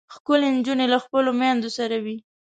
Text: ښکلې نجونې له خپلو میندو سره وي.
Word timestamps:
ښکلې 0.13 0.49
نجونې 0.57 0.85
له 0.93 0.97
خپلو 1.03 1.29
میندو 1.39 1.69
سره 1.77 1.95
وي. 2.03 2.17